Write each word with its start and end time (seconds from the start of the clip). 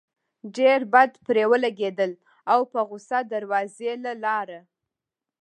ډېر 0.57 0.79
بد 0.93 1.11
پرې 1.25 1.43
ولګېدل 1.51 2.11
او 2.51 2.59
پۀ 2.71 2.81
غصه 2.89 3.19
دروازې 3.33 3.91
له 4.03 4.13
لاړه 4.23 4.59